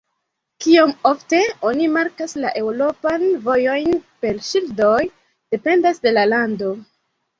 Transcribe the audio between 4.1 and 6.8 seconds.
per ŝildoj, dependas de la lando.